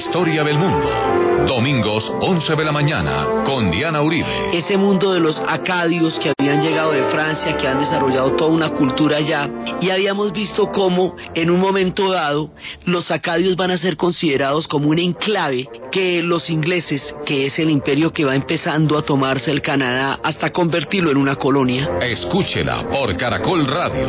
[0.00, 1.46] historia del mundo.
[1.46, 4.56] Domingos, 11 de la mañana, con Diana Uribe.
[4.56, 8.70] Ese mundo de los acadios que habían llegado de Francia, que han desarrollado toda una
[8.70, 12.50] cultura allá, y habíamos visto cómo en un momento dado
[12.86, 17.68] los acadios van a ser considerados como un enclave que los ingleses, que es el
[17.68, 21.90] imperio que va empezando a tomarse el Canadá hasta convertirlo en una colonia.
[22.00, 24.08] Escúchela por Caracol Radio.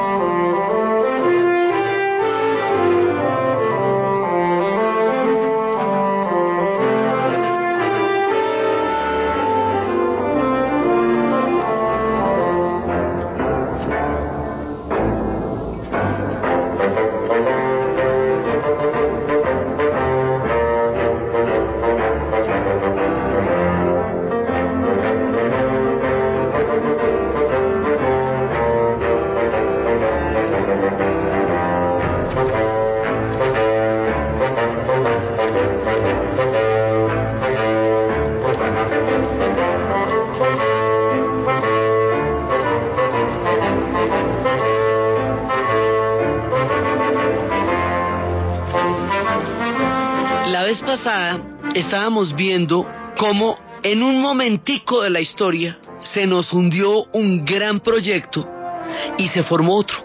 [51.80, 58.48] Estábamos viendo cómo en un momentico de la historia se nos hundió un gran proyecto
[59.18, 60.04] y se formó otro.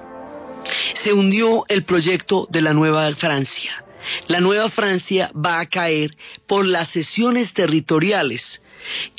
[0.95, 3.85] Se hundió el proyecto de la Nueva Francia.
[4.27, 6.11] La Nueva Francia va a caer
[6.47, 8.63] por las sesiones territoriales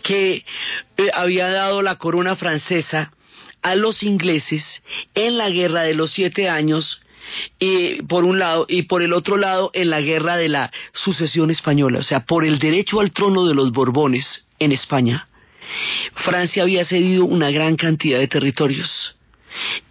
[0.04, 0.46] que
[0.98, 3.12] eh, había dado la corona francesa
[3.62, 4.84] a los ingleses
[5.16, 7.03] en la guerra de los siete años
[7.60, 11.52] y por un lado y por el otro lado en la guerra de la sucesión
[11.52, 15.28] española, o sea, por el derecho al trono de los Borbones en España.
[16.16, 19.16] Francia había cedido una gran cantidad de territorios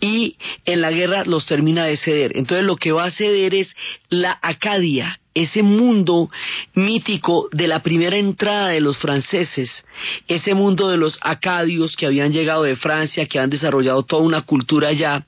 [0.00, 2.32] y en la guerra los termina de ceder.
[2.34, 3.74] Entonces lo que va a ceder es
[4.08, 6.30] la Acadia, ese mundo
[6.74, 9.84] mítico de la primera entrada de los franceses,
[10.28, 14.42] ese mundo de los acadios que habían llegado de Francia, que han desarrollado toda una
[14.42, 15.26] cultura allá,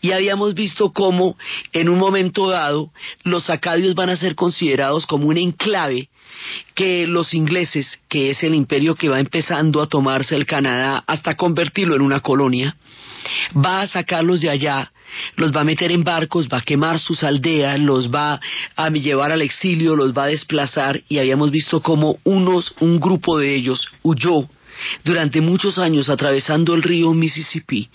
[0.00, 1.36] y habíamos visto cómo
[1.72, 2.90] en un momento dado
[3.22, 6.08] los acadios van a ser considerados como un enclave
[6.74, 11.36] que los ingleses, que es el imperio que va empezando a tomarse el Canadá hasta
[11.36, 12.76] convertirlo en una colonia,
[13.56, 14.92] va a sacarlos de allá,
[15.36, 18.40] los va a meter en barcos, va a quemar sus aldeas, los va
[18.76, 23.38] a llevar al exilio, los va a desplazar y habíamos visto cómo unos, un grupo
[23.38, 24.48] de ellos huyó
[25.04, 27.88] durante muchos años atravesando el río Mississippi,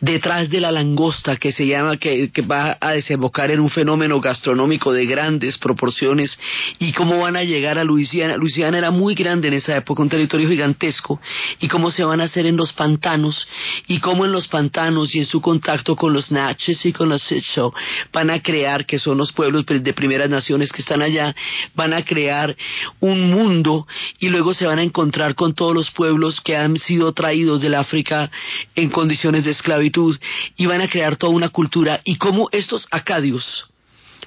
[0.00, 4.92] detrás de la langosta que se llama, que, va a desembocar en un fenómeno gastronómico
[4.92, 6.38] de grandes proporciones,
[6.78, 8.36] y cómo van a llegar a Luisiana.
[8.36, 11.20] Luisiana era muy grande en esa época, un territorio gigantesco,
[11.60, 13.46] y cómo se van a hacer en los pantanos,
[13.86, 17.22] y cómo en los pantanos y en su contacto con los Natchez y con los
[17.22, 17.72] Sitcho
[18.12, 21.34] van a crear, que son los pueblos de primeras naciones que están allá,
[21.74, 22.56] van a crear
[23.00, 23.86] un mundo,
[24.18, 27.74] y luego se van a encontrar con todos los pueblos que han sido traídos del
[27.74, 28.30] África
[28.74, 30.18] en condiciones de esclavitud
[30.56, 33.66] y van a crear toda una cultura y cómo estos acadios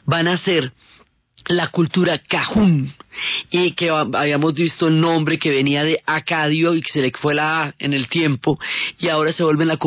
[0.06, 0.72] van a ser
[1.48, 2.94] la cultura cajún
[3.52, 7.36] y que habíamos visto el nombre que venía de Acadio y que se le fue
[7.36, 8.60] la A en el tiempo
[9.00, 9.78] y ahora se vuelve la,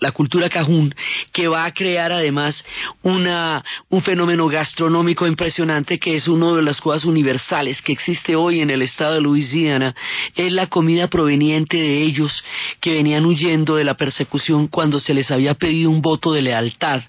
[0.00, 0.94] la, cultura cajún
[1.32, 2.64] que va a crear además
[3.02, 8.60] una, un fenómeno gastronómico impresionante que es una de las cosas universales que existe hoy
[8.60, 9.94] en el estado de Luisiana
[10.34, 12.42] es la comida proveniente de ellos
[12.80, 17.02] que venían huyendo de la persecución cuando se les había pedido un voto de lealtad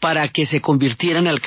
[0.00, 1.40] para que se convirtieran al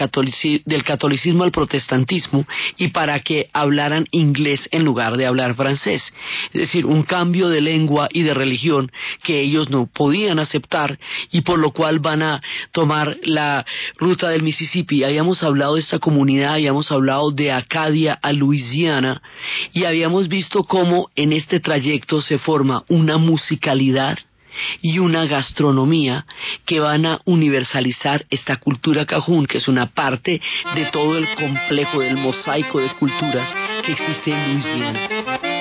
[0.66, 2.46] del catolicismo al protestantismo
[2.78, 3.20] y para
[3.54, 6.14] hablaran inglés en lugar de hablar francés.
[6.54, 8.92] Es decir, un cambio de lengua y de religión
[9.24, 11.00] que ellos no podían aceptar
[11.32, 12.42] y por lo cual van a
[12.72, 13.66] tomar la
[13.98, 15.04] ruta del Mississippi.
[15.04, 19.22] Habíamos hablado de esta comunidad, habíamos hablado de Acadia a Luisiana
[19.74, 24.20] y habíamos visto cómo en este trayecto se forma una musicalidad
[24.82, 26.26] y una gastronomía
[26.66, 30.42] que van a universalizar esta cultura cajún, que es una parte
[30.76, 33.54] de todo el complejo del mosaico de culturas
[33.86, 35.53] que existe en Luisiana.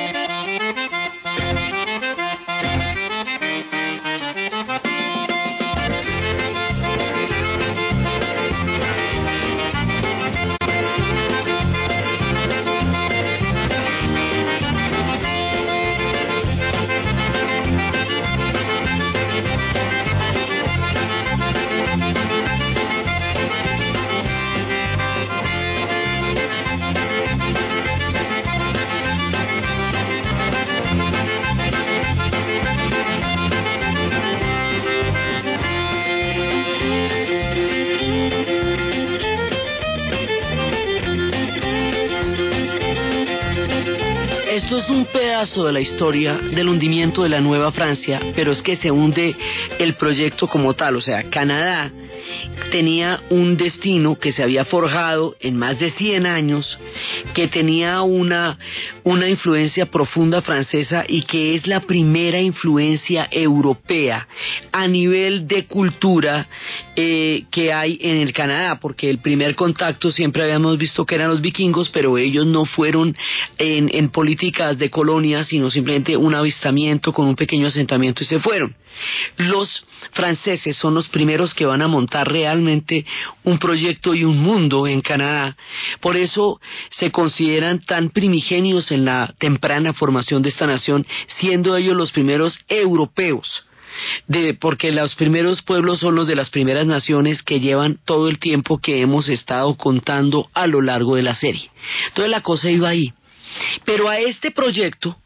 [45.52, 49.36] Pedazo de la historia del hundimiento de la Nueva Francia, pero es que se hunde
[49.78, 51.90] el proyecto como tal, o sea, Canadá
[52.70, 56.78] tenía un destino que se había forjado en más de 100 años,
[57.34, 58.58] que tenía una,
[59.04, 64.26] una influencia profunda francesa y que es la primera influencia europea
[64.70, 66.46] a nivel de cultura
[66.96, 71.28] eh, que hay en el Canadá, porque el primer contacto siempre habíamos visto que eran
[71.28, 73.14] los vikingos, pero ellos no fueron
[73.58, 78.40] en, en políticas de colonia, sino simplemente un avistamiento con un pequeño asentamiento y se
[78.40, 78.74] fueron.
[79.36, 83.04] Los franceses son los primeros que van a montar realmente
[83.44, 85.56] un proyecto y un mundo en Canadá.
[86.00, 86.60] Por eso
[86.90, 92.58] se consideran tan primigenios en la temprana formación de esta nación, siendo ellos los primeros
[92.68, 93.66] europeos.
[94.26, 98.38] De, porque los primeros pueblos son los de las primeras naciones que llevan todo el
[98.38, 101.70] tiempo que hemos estado contando a lo largo de la serie.
[102.08, 103.12] Entonces la cosa iba ahí.
[103.84, 105.16] Pero a este proyecto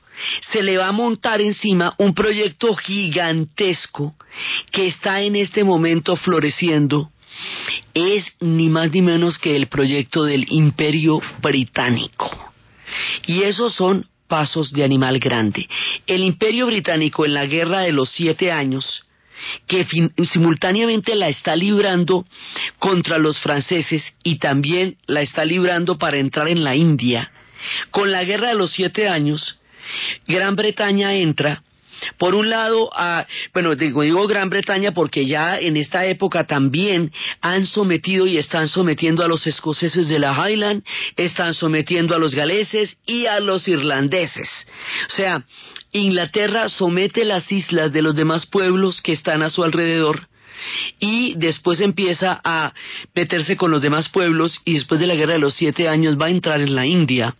[0.52, 4.14] se le va a montar encima un proyecto gigantesco
[4.70, 7.10] que está en este momento floreciendo.
[7.94, 12.30] Es ni más ni menos que el proyecto del imperio británico.
[13.26, 15.68] Y esos son pasos de animal grande.
[16.06, 19.04] El imperio británico en la guerra de los siete años,
[19.66, 19.86] que
[20.24, 22.24] simultáneamente la está librando
[22.78, 27.30] contra los franceses y también la está librando para entrar en la India,
[27.90, 29.60] con la guerra de los siete años,
[30.26, 31.62] Gran Bretaña entra
[32.18, 37.12] por un lado, a, bueno, digo, digo, Gran Bretaña porque ya en esta época también
[37.40, 40.84] han sometido y están sometiendo a los escoceses de la Highland,
[41.16, 44.48] están sometiendo a los galeses y a los irlandeses.
[45.10, 45.44] O sea,
[45.92, 50.28] Inglaterra somete las islas de los demás pueblos que están a su alrededor
[50.98, 52.72] y después empieza a
[53.14, 56.26] meterse con los demás pueblos y después de la guerra de los siete años va
[56.26, 57.34] a entrar en la India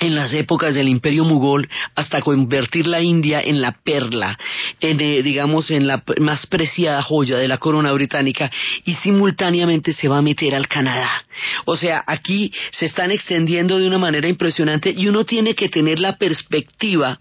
[0.00, 4.38] en las épocas del imperio mugol hasta convertir la India en la perla,
[4.80, 8.50] en, eh, digamos en la más preciada joya de la corona británica
[8.84, 11.24] y simultáneamente se va a meter al Canadá.
[11.66, 16.00] O sea, aquí se están extendiendo de una manera impresionante y uno tiene que tener
[16.00, 17.20] la perspectiva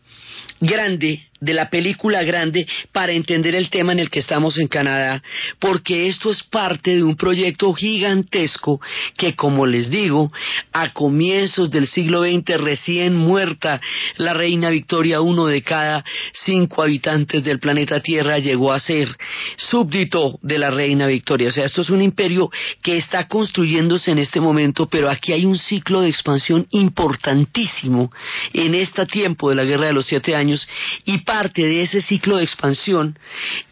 [0.60, 5.22] grande de la película grande para entender el tema en el que estamos en Canadá,
[5.60, 8.82] porque esto es parte de un proyecto gigantesco
[9.18, 10.32] que, como les digo,
[10.74, 13.80] a comienzos del siglo XX, recién muerta
[14.18, 16.04] la reina Victoria, uno de cada
[16.34, 19.16] cinco habitantes del planeta Tierra llegó a ser
[19.58, 21.50] súbdito de la reina Victoria.
[21.50, 22.50] O sea, esto es un imperio
[22.82, 28.12] que está construyéndose en este momento, pero aquí hay un ciclo de expansión importantísimo
[28.54, 30.68] en este tiempo de la Guerra de los Siete Años
[31.06, 33.20] y parte de ese ciclo de expansión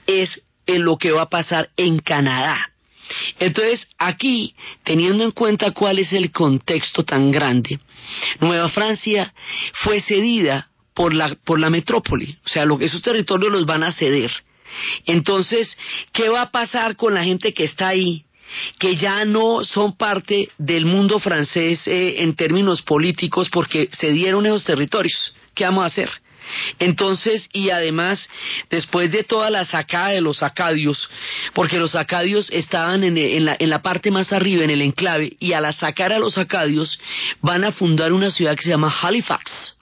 [0.06, 2.70] es en lo que va a pasar en Canadá.
[3.40, 7.80] Entonces, aquí, teniendo en cuenta cuál es el contexto tan grande,
[8.42, 9.34] Nueva Francia
[9.74, 13.92] fue cedida por la, por la metrópoli, o sea, lo, esos territorios los van a
[13.92, 14.32] ceder.
[15.08, 15.76] Entonces,
[16.14, 18.24] ¿qué va a pasar con la gente que está ahí?
[18.80, 24.46] que ya no son parte del mundo francés eh, en términos políticos porque se dieron
[24.46, 25.36] esos territorios.
[25.54, 26.10] ¿Qué vamos a hacer?
[26.80, 28.30] Entonces, y además,
[28.70, 31.10] después de toda la sacada de los acadios,
[31.54, 35.54] porque los acadios estaban en, la, en la parte más arriba, en el enclave, y
[35.54, 37.00] al sacar a los acadios,
[37.42, 39.77] van a fundar una ciudad que se llama Halifax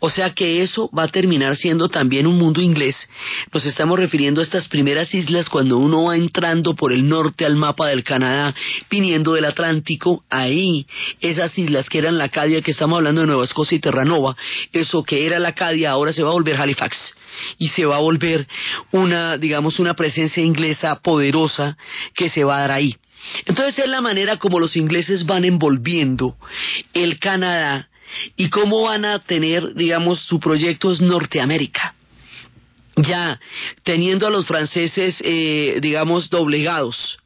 [0.00, 3.08] o sea que eso va a terminar siendo también un mundo inglés.
[3.52, 7.56] Nos estamos refiriendo a estas primeras islas cuando uno va entrando por el norte al
[7.56, 8.54] mapa del Canadá,
[8.90, 10.86] viniendo del Atlántico, ahí,
[11.20, 14.36] esas islas que eran la Acadia, que estamos hablando de Nueva Escocia y Terranova,
[14.72, 16.96] eso que era la Acadia ahora se va a volver Halifax
[17.58, 18.46] y se va a volver
[18.90, 21.76] una, digamos, una presencia inglesa poderosa
[22.14, 22.96] que se va a dar ahí.
[23.46, 26.36] Entonces es la manera como los ingleses van envolviendo
[26.92, 27.88] el Canadá
[28.36, 31.94] y cómo van a tener, digamos, su proyecto es Norteamérica.
[32.96, 33.40] Ya
[33.84, 37.18] teniendo a los franceses, eh, digamos, doblegados,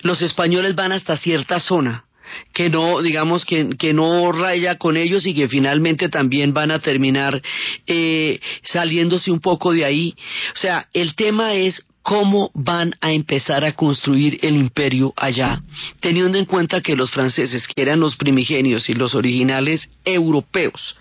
[0.00, 2.04] los españoles van hasta cierta zona
[2.52, 6.80] que no, digamos, que, que, no raya con ellos y que finalmente también van a
[6.80, 7.40] terminar
[7.86, 10.14] eh, saliéndose un poco de ahí.
[10.54, 15.60] O sea, el tema es cómo van a empezar a construir el imperio allá,
[15.98, 20.96] teniendo en cuenta que los franceses, que eran los primigenios y los originales europeos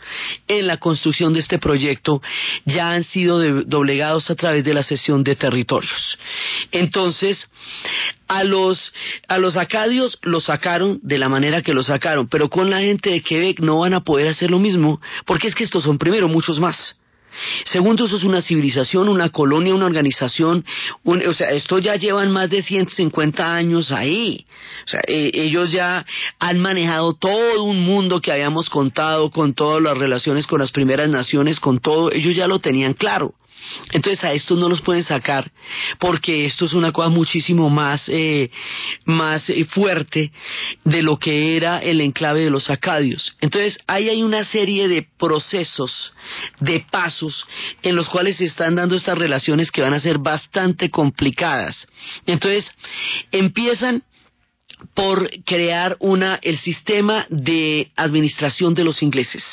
[0.48, 2.24] en la construcción de este proyecto,
[2.66, 6.18] ya han sido doblegados a través de la cesión de territorios.
[6.72, 7.52] Entonces,
[8.28, 8.92] a los,
[9.28, 13.12] a los acadios los sacaron de la manera que los sacaron, pero con la gente
[13.12, 16.28] de Quebec no van a poder hacer lo mismo, porque es que estos son primero
[16.28, 17.00] muchos más.
[17.66, 20.66] Segundo, eso es una civilización, una colonia, una organización.
[21.04, 24.46] o sea, esto ya llevan más de 150 años ahí.
[24.86, 26.06] O sea, eh, ellos ya
[26.40, 31.10] han manejado todo un mundo que habíamos contado con todas las relaciones con las primeras
[31.10, 32.12] naciones, con todo.
[32.12, 33.34] Ellos ya lo tenían claro.
[33.92, 35.52] Entonces a estos no los pueden sacar
[36.00, 38.50] porque esto es una cosa muchísimo más, eh,
[39.06, 40.32] más eh, fuerte
[40.84, 43.36] de lo que era el enclave de los acadios.
[43.42, 46.14] Entonces ahí hay una serie de procesos,
[46.60, 47.46] de pasos
[47.82, 51.88] en los cuales se están dando estas relaciones que van a ser bastante complicadas.
[52.26, 52.72] Entonces
[53.32, 54.04] empiezan
[54.94, 59.44] por crear una, el sistema de administración de los ingleses.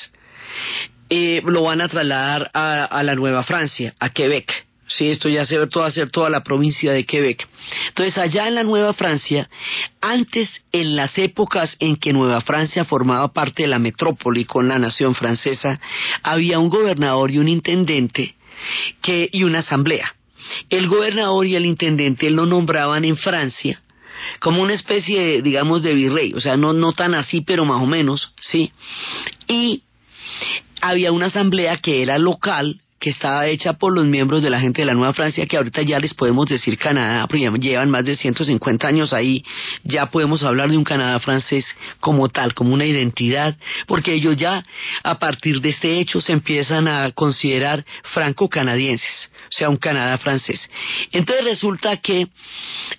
[1.14, 4.50] Eh, lo van a trasladar a, la Nueva Francia, a Quebec.
[4.87, 7.47] Sí, esto ya se va a ser toda la provincia de Quebec.
[7.88, 9.50] Entonces, allá en la Nueva Francia,
[10.00, 14.78] antes, en las épocas en que Nueva Francia formaba parte de la metrópoli con la
[14.78, 15.78] nación francesa,
[16.23, 18.35] había un gobernador y un intendente
[19.02, 20.14] que, y una asamblea.
[20.71, 23.83] El gobernador y el intendente lo nombraban en Francia
[24.38, 27.87] como una especie, digamos, de virrey, o sea, no, no tan así, pero más o
[27.87, 28.73] menos, ¿sí?
[29.47, 29.83] Y
[30.82, 34.82] había una asamblea que era local, que estaba hecha por los miembros de la gente
[34.82, 38.14] de la Nueva Francia, que ahorita ya les podemos decir Canadá, porque llevan más de
[38.14, 39.44] 150 años ahí,
[39.82, 41.64] ya podemos hablar de un Canadá francés
[41.98, 44.64] como tal, como una identidad, porque ellos ya
[45.02, 50.70] a partir de este hecho se empiezan a considerar franco-canadienses, o sea, un Canadá francés.
[51.10, 52.28] Entonces resulta que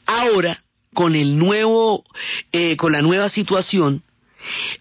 [0.06, 0.64] ahora,
[0.94, 2.04] con el nuevo,
[2.52, 4.04] eh, con la nueva situación,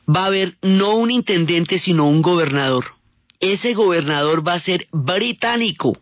[0.08, 2.92] va a haber no un intendente, sino un gobernador.
[3.40, 5.96] Ese gobernador va a ser británico,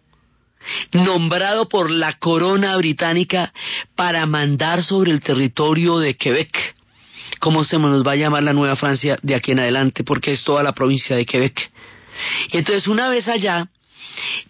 [0.93, 3.53] nombrado por la corona británica
[3.95, 6.77] para mandar sobre el territorio de Quebec.
[7.39, 10.05] ¿Cómo se nos va a llamar la Nueva Francia de aquí en adelante?
[10.05, 11.71] Porque es toda la provincia de Quebec.
[12.53, 13.69] entonces, una vez allá,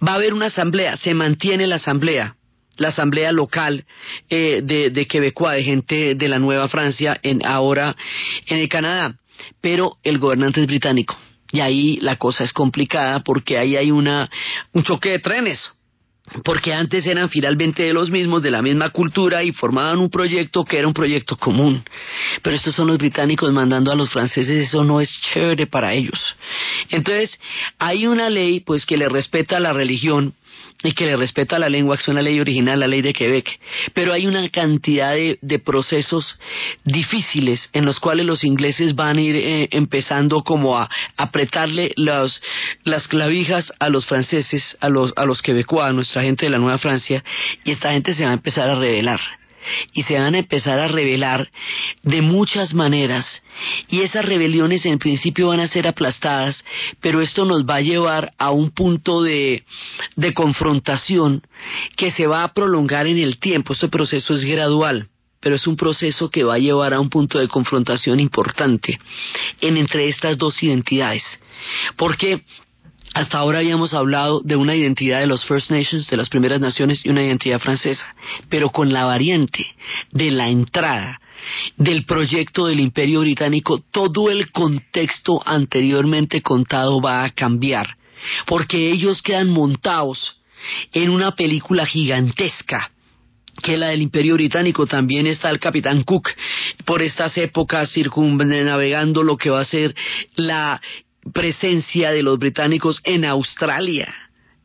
[0.05, 2.35] va a haber una asamblea, se mantiene la asamblea,
[2.81, 3.85] la asamblea local
[4.31, 7.95] eh, de, de de gente de la Nueva Francia, en, ahora
[8.47, 9.17] en el Canadá,
[9.61, 11.17] pero el gobernante es británico.
[11.53, 14.31] Y ahí la cosa es complicada porque ahí hay una,
[14.73, 15.75] un choque de trenes
[16.45, 20.65] porque antes eran finalmente de los mismos, de la misma cultura y formaban un proyecto
[20.65, 21.83] que era un proyecto común.
[22.43, 26.37] Pero estos son los británicos mandando a los franceses, eso no es chévere para ellos.
[26.91, 27.39] Entonces,
[27.79, 30.35] hay una ley pues que le respeta la religión
[30.83, 33.61] y que le respeta la lengua, que es una ley original, la ley de Quebec.
[33.93, 36.39] Pero hay una cantidad de, procesos
[36.85, 43.09] difíciles en los cuales los ingleses van a ir eh, empezando como a apretarle las
[43.09, 45.43] clavijas a los franceses, a los, a los
[45.81, 47.23] a nuestra gente de la Nueva Francia,
[47.65, 49.40] y esta gente se va a empezar a rebelar
[49.93, 51.51] y se van a empezar a rebelar
[52.03, 53.43] de muchas maneras
[53.89, 56.65] y esas rebeliones en principio van a ser aplastadas,
[57.01, 59.65] pero esto nos va a llevar a un punto de,
[60.17, 61.43] de confrontación
[61.97, 63.73] que se va a prolongar en el tiempo.
[63.73, 65.09] Este proceso es gradual
[65.41, 68.99] pero es un proceso que va a llevar a un punto de confrontación importante
[69.61, 71.25] en entre estas dos identidades.
[71.97, 72.43] Porque
[73.15, 77.05] hasta ahora habíamos hablado de una identidad de los First Nations, de las primeras naciones,
[77.05, 78.15] y una identidad francesa,
[78.49, 79.67] pero con la variante
[80.13, 81.21] de la entrada
[81.77, 87.97] del proyecto del Imperio Británico, todo el contexto anteriormente contado va a cambiar,
[88.47, 90.37] porque ellos quedan montados
[90.93, 92.91] en una película gigantesca
[93.63, 94.87] que la del Imperio Británico.
[94.87, 96.29] También está el Capitán Cook
[96.85, 99.95] por estas épocas circunnavegando lo que va a ser
[100.37, 100.81] la
[101.33, 104.15] presencia de los británicos en Australia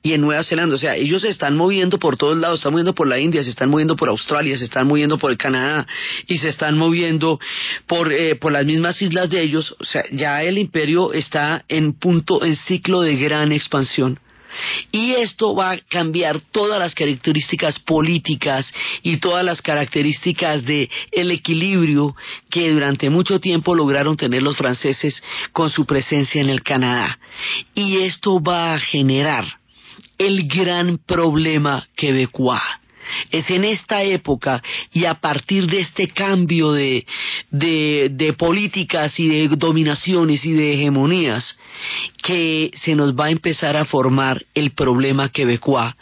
[0.05, 0.75] y en Nueva Zelanda.
[0.75, 3.43] O sea, ellos se están moviendo por todos lados, se están moviendo por la India,
[3.43, 5.87] se están moviendo por Australia, se están moviendo por el Canadá
[6.27, 7.39] y se están moviendo
[7.87, 9.75] por, eh, por las mismas islas de ellos.
[9.79, 14.19] O sea, ya el imperio está en punto, en ciclo de gran expansión.
[14.91, 21.31] Y esto va a cambiar todas las características políticas y todas las características de el
[21.31, 22.15] equilibrio
[22.49, 25.21] que durante mucho tiempo lograron tener los franceses
[25.51, 27.19] con su presencia en el Canadá.
[27.73, 29.45] Y esto va a generar
[30.17, 32.61] el gran problema quebecois
[33.31, 37.05] es en esta época y a partir de este cambio de,
[38.37, 41.57] políticas y de dominaciones y de hegemonías
[42.23, 45.93] que se nos va a empezar a formar el problema quebecois.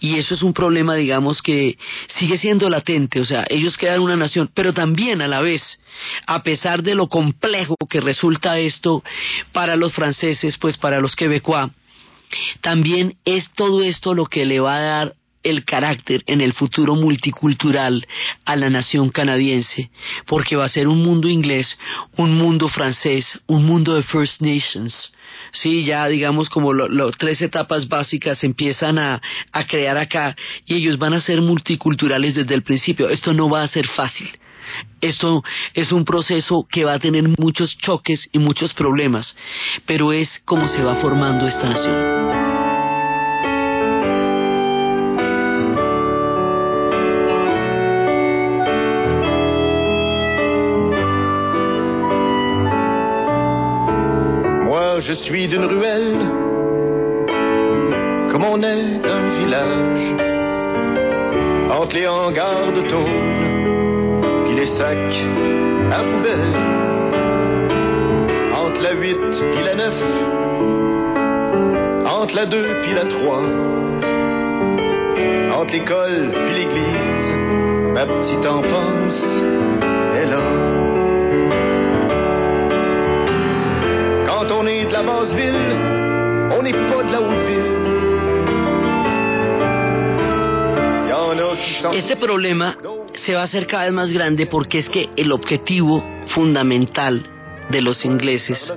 [0.00, 1.76] Y eso es un problema, digamos, que
[2.18, 3.20] sigue siendo latente.
[3.20, 5.78] O sea, ellos quedan una nación, pero también a la vez
[6.26, 9.02] a pesar de lo complejo que resulta esto
[9.52, 11.70] para los franceses, pues para los quebecois,
[12.60, 16.94] también es todo esto lo que le va a dar el carácter en el futuro
[16.94, 18.06] multicultural
[18.44, 19.90] a la nación canadiense,
[20.26, 21.78] porque va a ser un mundo inglés,
[22.16, 25.12] un mundo francés, un mundo de First Nations,
[25.52, 29.20] sí, ya digamos como las tres etapas básicas empiezan a,
[29.52, 33.08] a crear acá y ellos van a ser multiculturales desde el principio.
[33.08, 34.28] Esto no va a ser fácil.
[35.00, 35.42] Esto
[35.74, 39.36] es un proceso que va a tener muchos choques y muchos problemas,
[39.86, 42.69] pero es como se va formando esta nación.
[55.22, 56.18] Suis d'une ruelle,
[58.30, 60.14] comme on est d'un village,
[61.70, 63.04] entre les hangars de tôle,
[64.46, 65.26] puis les sacs
[65.92, 66.54] à poubelle,
[68.54, 69.16] entre la 8
[69.52, 69.94] puis la 9,
[72.06, 73.42] entre la 2 puis la 3,
[75.60, 77.32] entre l'école puis l'église,
[77.92, 79.22] ma petite enfance
[80.14, 80.89] est là.
[91.92, 92.76] Este problema
[93.14, 97.24] se va a hacer cada vez más grande porque es que el objetivo fundamental
[97.70, 98.72] de los ingleses,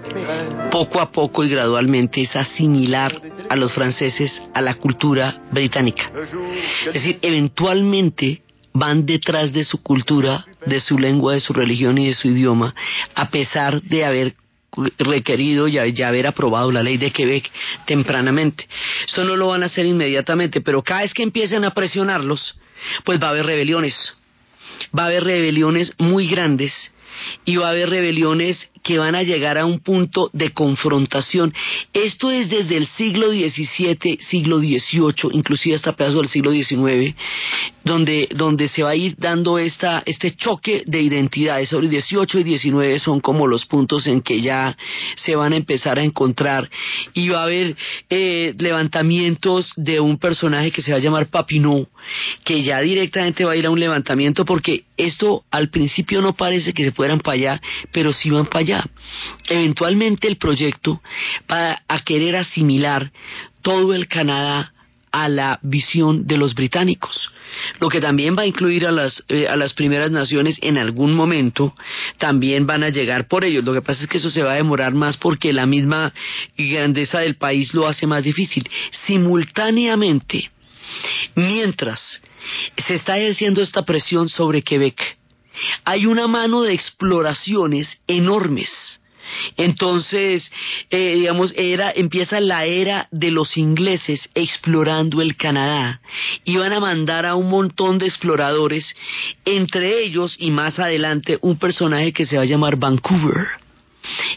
[0.71, 6.11] poco a poco y gradualmente, es asimilar a los franceses a la cultura británica.
[6.85, 8.43] Es decir, eventualmente
[8.73, 12.75] van detrás de su cultura, de su lengua, de su religión y de su idioma,
[13.15, 14.35] a pesar de haber
[14.97, 17.49] requerido y ya haber aprobado la ley de Quebec
[17.85, 18.67] tempranamente.
[19.07, 22.55] Eso no lo van a hacer inmediatamente, pero cada vez que empiecen a presionarlos,
[23.03, 24.15] pues va a haber rebeliones.
[24.97, 26.93] Va a haber rebeliones muy grandes
[27.45, 31.53] y va a haber rebeliones que van a llegar a un punto de confrontación.
[31.93, 37.15] Esto es desde el siglo XVII, siglo XVIII, inclusive hasta pedazo del siglo XIX,
[37.85, 41.69] donde, donde se va a ir dando esta, este choque de identidades.
[41.69, 44.75] Sobre 18 y 19 son como los puntos en que ya
[45.15, 46.69] se van a empezar a encontrar
[47.13, 47.75] y va a haber
[48.09, 51.87] eh, levantamientos de un personaje que se va a llamar Papineau,
[52.43, 56.73] que ya directamente va a ir a un levantamiento porque esto al principio no parece
[56.73, 58.72] que se fueran para allá, pero sí van para allá
[59.47, 61.01] Eventualmente el proyecto
[61.51, 63.11] va a querer asimilar
[63.61, 64.73] todo el Canadá
[65.13, 67.31] a la visión de los británicos,
[67.79, 71.13] lo que también va a incluir a las, eh, a las primeras naciones en algún
[71.13, 71.75] momento,
[72.17, 73.63] también van a llegar por ellos.
[73.63, 76.11] Lo que pasa es que eso se va a demorar más porque la misma
[76.57, 78.67] grandeza del país lo hace más difícil.
[79.05, 80.49] Simultáneamente,
[81.35, 82.19] mientras
[82.77, 84.99] se está ejerciendo esta presión sobre Quebec,
[85.83, 88.99] hay una mano de exploraciones enormes.
[89.57, 90.51] Entonces,
[90.89, 96.01] eh, digamos, era, empieza la era de los ingleses explorando el Canadá.
[96.43, 98.95] Iban a mandar a un montón de exploradores,
[99.45, 103.47] entre ellos y más adelante un personaje que se va a llamar Vancouver.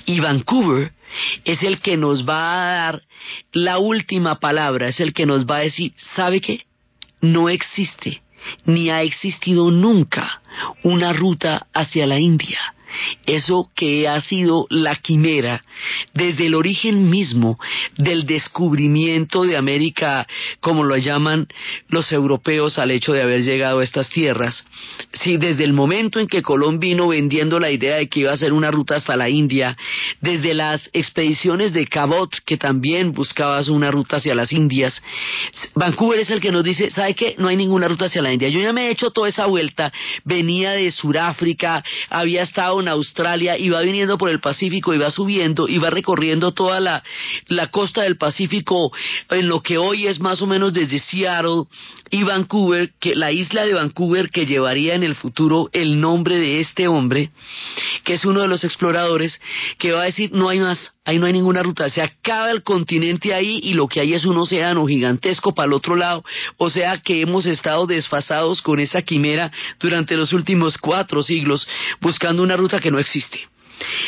[0.07, 0.93] Y Vancouver
[1.45, 3.03] es el que nos va a dar
[3.53, 6.65] la última palabra, es el que nos va a decir, ¿sabe qué?
[7.21, 8.23] No existe
[8.65, 10.41] ni ha existido nunca
[10.85, 12.59] una ruta hacia la India
[13.27, 15.63] eso que ha sido la quimera
[16.15, 17.59] desde el origen mismo
[17.97, 20.27] del descubrimiento de América,
[20.61, 21.49] como lo llaman
[21.89, 24.65] los europeos al hecho de haber llegado a estas tierras.
[25.13, 28.37] Si desde el momento en que Colón vino vendiendo la idea de que iba a
[28.37, 29.77] ser una ruta hasta la India,
[30.21, 35.03] desde las expediciones de Cabot, que también buscabas una ruta hacia las Indias,
[35.75, 37.35] Vancouver es el que nos dice, ¿sabe qué?
[37.39, 38.49] No hay ninguna ruta hacia la India.
[38.49, 39.93] Yo ya me he hecho toda esa vuelta,
[40.25, 45.69] venía de Sudáfrica, había estado Australia y va viniendo por el Pacífico y va subiendo
[45.69, 47.03] y va recorriendo toda la,
[47.49, 48.93] la costa del Pacífico
[49.31, 51.65] en lo que hoy es más o menos desde Seattle
[52.11, 56.61] y Vancouver, que la isla de Vancouver que llevaría en el futuro el nombre de
[56.61, 57.31] este hombre,
[58.05, 59.41] que es uno de los exploradores,
[59.79, 62.63] que va a decir no hay más, ahí no hay ninguna ruta, se acaba el
[62.63, 66.25] continente ahí y lo que hay es un océano gigantesco para el otro lado,
[66.57, 71.67] o sea que hemos estado desfasados con esa quimera durante los últimos cuatro siglos
[72.01, 73.47] buscando una ruta que no existe.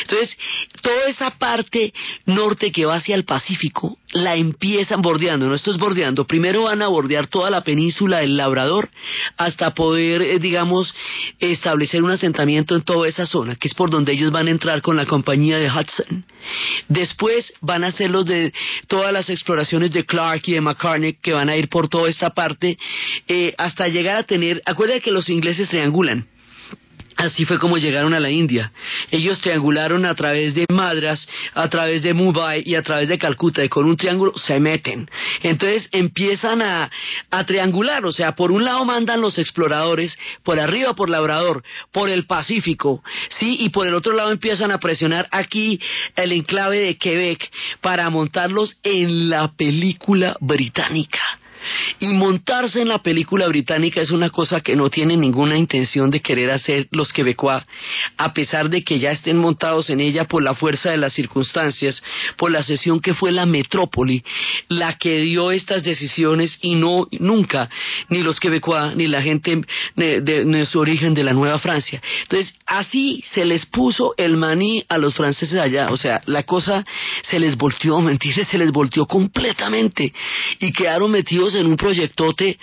[0.01, 0.37] Entonces,
[0.81, 1.93] toda esa parte
[2.25, 6.81] norte que va hacia el Pacífico la empiezan bordeando, no esto es bordeando, primero van
[6.81, 8.89] a bordear toda la península del Labrador
[9.37, 10.93] hasta poder, eh, digamos,
[11.39, 14.81] establecer un asentamiento en toda esa zona, que es por donde ellos van a entrar
[14.81, 16.25] con la compañía de Hudson.
[16.87, 18.51] Después van a hacer los de
[18.87, 22.31] todas las exploraciones de Clark y de McCartney que van a ir por toda esta
[22.31, 22.79] parte
[23.27, 26.27] eh, hasta llegar a tener, acuérdate que los ingleses triangulan
[27.19, 28.71] Así fue como llegaron a la India.
[29.11, 33.61] Ellos triangularon a través de Madras, a través de Mumbai y a través de Calcuta
[33.61, 35.09] y con un triángulo se meten.
[35.43, 36.89] Entonces empiezan a,
[37.29, 42.09] a triangular, o sea, por un lado mandan los exploradores, por arriba por Labrador, por
[42.09, 45.81] el Pacífico, sí, y por el otro lado empiezan a presionar aquí
[46.15, 47.51] el enclave de Quebec
[47.81, 51.19] para montarlos en la película británica.
[51.99, 56.21] Y montarse en la película británica es una cosa que no tiene ninguna intención de
[56.21, 57.63] querer hacer los quebecois,
[58.17, 62.01] a pesar de que ya estén montados en ella por la fuerza de las circunstancias,
[62.37, 64.23] por la sesión que fue la metrópoli,
[64.67, 67.69] la que dio estas decisiones y no nunca,
[68.09, 69.61] ni los quebecois, ni la gente
[69.95, 72.01] de, su origen de la Nueva Francia.
[72.23, 76.85] Entonces, así se les puso el maní a los franceses allá, o sea, la cosa
[77.23, 80.13] se les volteó, mentiras, se les volteó completamente
[80.59, 82.57] y quedaron metidos en un proyectote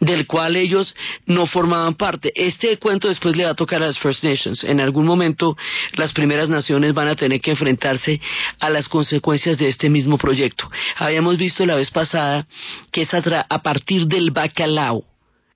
[0.00, 0.94] del cual ellos
[1.26, 2.32] no formaban parte.
[2.34, 4.64] Este cuento después le va a tocar a las First Nations.
[4.64, 5.56] En algún momento
[5.94, 8.20] las primeras naciones van a tener que enfrentarse
[8.60, 10.70] a las consecuencias de este mismo proyecto.
[10.96, 12.46] Habíamos visto la vez pasada
[12.92, 15.04] que es a partir del bacalao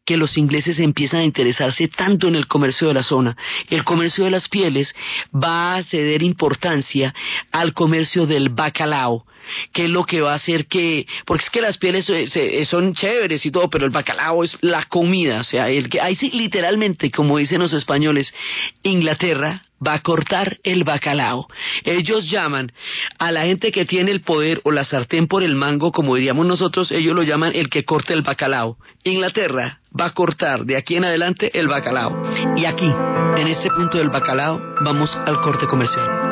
[0.04, 3.37] que los ingleses empiezan a interesarse tanto en el comercio de la zona.
[3.70, 4.94] El comercio de las pieles
[5.32, 7.14] va a ceder importancia
[7.52, 9.24] al comercio del bacalao,
[9.72, 12.64] que es lo que va a hacer que, porque es que las pieles eh, eh,
[12.64, 16.14] son chéveres y todo, pero el bacalao es la comida, o sea, el que ahí
[16.14, 18.33] sí literalmente, como dicen los españoles,
[18.83, 21.46] Inglaterra va a cortar el bacalao.
[21.85, 22.72] Ellos llaman
[23.18, 26.46] a la gente que tiene el poder o la sartén por el mango, como diríamos
[26.46, 28.76] nosotros, ellos lo llaman el que corta el bacalao.
[29.05, 32.22] Inglaterra va a cortar de aquí en adelante el bacalao.
[32.57, 32.92] Y aquí,
[33.37, 36.32] en este punto del bacalao, vamos al corte comercial.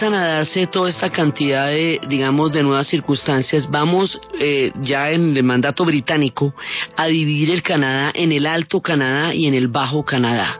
[0.00, 5.36] Empiezan a darse toda esta cantidad de, digamos, de nuevas circunstancias, vamos eh, ya en
[5.36, 6.54] el mandato británico
[6.96, 10.58] a dividir el Canadá en el Alto Canadá y en el Bajo Canadá.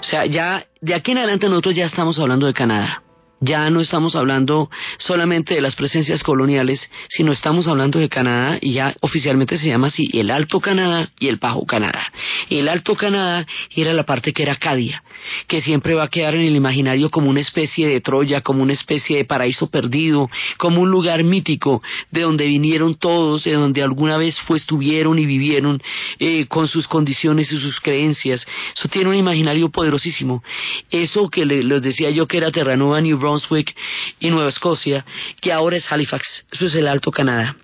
[0.00, 3.02] O sea, ya de aquí en adelante nosotros ya estamos hablando de Canadá.
[3.40, 8.74] Ya no estamos hablando solamente de las presencias coloniales, sino estamos hablando de Canadá y
[8.74, 12.12] ya oficialmente se llama así el Alto Canadá y el Bajo Canadá.
[12.50, 15.02] El Alto Canadá era la parte que era Acadia,
[15.46, 18.72] que siempre va a quedar en el imaginario como una especie de Troya, como una
[18.72, 24.16] especie de paraíso perdido, como un lugar mítico de donde vinieron todos, de donde alguna
[24.16, 25.82] vez fue, estuvieron y vivieron
[26.18, 28.46] eh, con sus condiciones y sus creencias.
[28.76, 30.42] Eso tiene un imaginario poderosísimo.
[30.90, 33.74] Eso que les decía yo que era Terranova, New Brunswick
[34.20, 35.04] y Nueva Escocia,
[35.40, 36.46] que ahora es Halifax.
[36.52, 37.56] Eso es el Alto Canadá.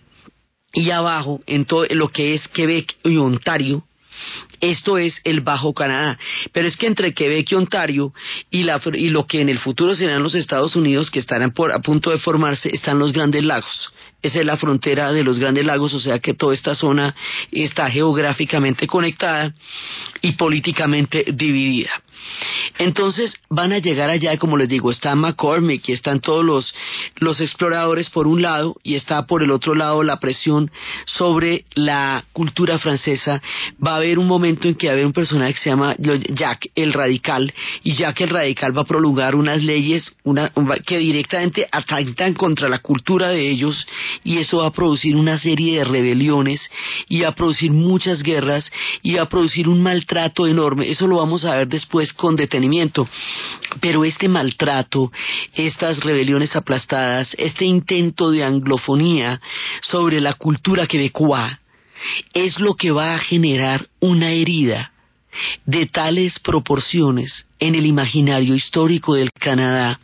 [0.72, 3.84] Y abajo, en todo lo que es Quebec y Ontario,
[4.60, 6.18] esto es el Bajo Canadá.
[6.52, 8.12] Pero es que entre Quebec y Ontario
[8.50, 12.18] y, lo que en el futuro serán los Estados Unidos, que estarán a punto de
[12.18, 13.92] formarse, están los Grandes Lagos.
[14.22, 17.14] Esa es la frontera de los Grandes Lagos, o sea que toda esta zona
[17.50, 19.54] está geográficamente conectada
[20.20, 21.90] y políticamente dividida.
[22.78, 26.74] Entonces van a llegar allá, como les digo, está McCormick y están todos los,
[27.16, 30.70] los exploradores por un lado y está por el otro lado la presión
[31.04, 33.42] sobre la cultura francesa.
[33.84, 35.94] Va a haber un momento en que va a haber un personaje que se llama
[35.98, 37.52] Jack el Radical
[37.82, 40.52] y Jack el Radical va a prolongar unas leyes una,
[40.86, 43.86] que directamente atentan contra la cultura de ellos
[44.24, 46.70] y eso va a producir una serie de rebeliones
[47.08, 48.70] y va a producir muchas guerras
[49.02, 50.90] y va a producir un maltrato enorme.
[50.90, 53.08] Eso lo vamos a ver después con detenimiento.
[53.80, 55.12] Pero este maltrato,
[55.54, 59.40] estas rebeliones aplastadas, este intento de anglofonía
[59.82, 61.60] sobre la cultura quebecoa,
[62.32, 64.92] es lo que va a generar una herida
[65.64, 70.00] de tales proporciones en el imaginario histórico del Canadá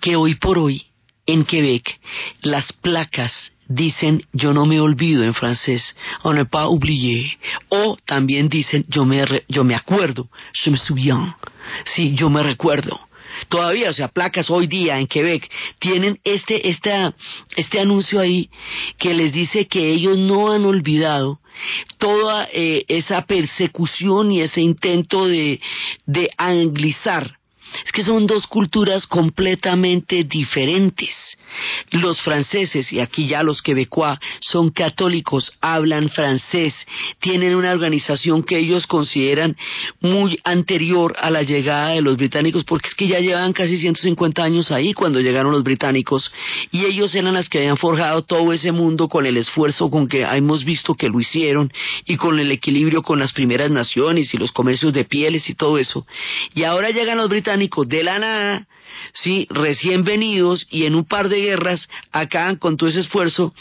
[0.00, 0.86] que hoy por hoy
[1.26, 2.00] en Quebec
[2.40, 8.48] las placas dicen yo no me olvido en francés, on ne pas oublié, o también
[8.48, 11.34] dicen yo me, yo me acuerdo, je me souviens,
[11.84, 12.98] sí, yo me recuerdo.
[13.48, 16.90] Todavía, o sea, placas hoy día en Quebec tienen este, este,
[17.54, 18.50] este anuncio ahí
[18.98, 21.38] que les dice que ellos no han olvidado
[21.98, 25.60] toda eh, esa persecución y ese intento de,
[26.06, 27.37] de anglizar
[27.84, 31.38] es que son dos culturas completamente diferentes.
[31.90, 36.74] Los franceses, y aquí ya los quebecois, son católicos, hablan francés,
[37.20, 39.56] tienen una organización que ellos consideran
[40.00, 44.42] muy anterior a la llegada de los británicos, porque es que ya llevan casi 150
[44.42, 46.30] años ahí cuando llegaron los británicos,
[46.70, 50.22] y ellos eran las que habían forjado todo ese mundo con el esfuerzo con que
[50.22, 51.72] hemos visto que lo hicieron,
[52.04, 55.78] y con el equilibrio con las primeras naciones y los comercios de pieles y todo
[55.78, 56.06] eso.
[56.54, 58.66] Y ahora llegan los británicos de la nada,
[59.12, 63.52] sí, recién venidos y en un par de guerras acaban con todo ese esfuerzo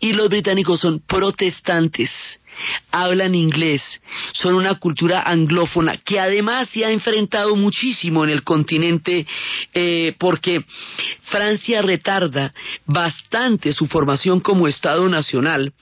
[0.00, 2.10] y los británicos son protestantes
[2.92, 3.82] hablan inglés,
[4.32, 9.26] son una cultura anglófona que además se ha enfrentado muchísimo en el continente
[9.72, 10.64] eh, porque
[11.24, 12.54] Francia retarda
[12.86, 15.72] bastante su formación como Estado nacional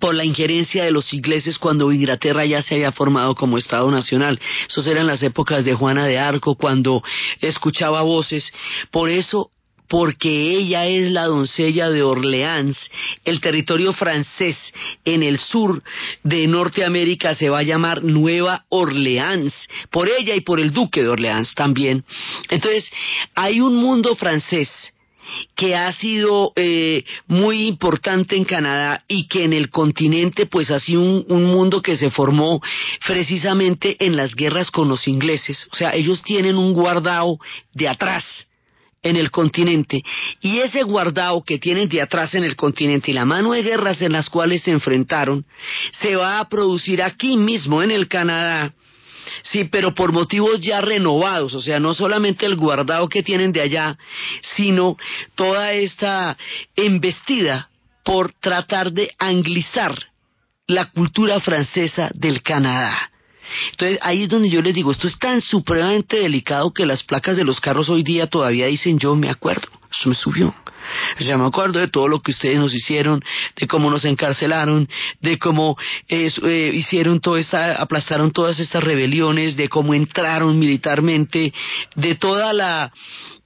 [0.00, 4.38] por la injerencia de los ingleses cuando Inglaterra ya se había formado como Estado Nacional.
[4.68, 7.02] Esas eran las épocas de Juana de Arco, cuando
[7.40, 8.52] escuchaba voces.
[8.90, 9.50] Por eso
[9.88, 12.78] porque ella es la doncella de Orleans,
[13.24, 14.56] el territorio francés
[15.04, 15.82] en el sur
[16.22, 19.54] de Norteamérica se va a llamar Nueva Orleans,
[19.90, 22.04] por ella y por el duque de Orleans también.
[22.50, 22.90] Entonces,
[23.34, 24.92] hay un mundo francés
[25.56, 30.80] que ha sido eh, muy importante en Canadá y que en el continente pues ha
[30.80, 32.60] sido un, un, mundo que se formó
[33.06, 35.66] precisamente en las guerras con los ingleses.
[35.72, 37.38] O sea, ellos tienen un guardado
[37.74, 38.24] de atrás
[39.02, 40.02] en el continente
[40.40, 44.02] y ese guardado que tienen de atrás en el continente y la mano de guerras
[44.02, 45.44] en las cuales se enfrentaron
[46.00, 48.74] se va a producir aquí mismo en el Canadá
[49.42, 53.62] Sí, pero por motivos ya renovados, o sea, no solamente el guardado que tienen de
[53.62, 53.98] allá,
[54.56, 54.96] sino
[55.34, 56.36] toda esta
[56.76, 57.68] embestida
[58.04, 59.94] por tratar de anglizar
[60.66, 63.10] la cultura francesa del Canadá.
[63.70, 67.36] Entonces ahí es donde yo les digo, esto es tan supremamente delicado que las placas
[67.36, 70.54] de los carros hoy día todavía dicen yo me acuerdo, eso me subió.
[71.20, 73.22] Ya me acuerdo de todo lo que ustedes nos hicieron,
[73.56, 74.88] de cómo nos encarcelaron,
[75.20, 75.76] de cómo
[76.08, 81.52] eh, hicieron toda esta, aplastaron todas estas rebeliones, de cómo entraron militarmente,
[81.94, 82.92] de toda la,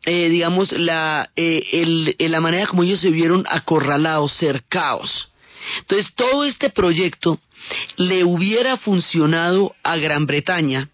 [0.05, 5.31] eh, digamos, la, eh, el, la manera como ellos se vieron acorralados, cercados.
[5.79, 7.39] Entonces todo este proyecto
[7.97, 10.89] le hubiera funcionado a Gran Bretaña,